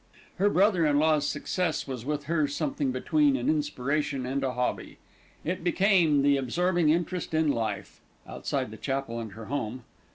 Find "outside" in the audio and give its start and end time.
8.27-8.71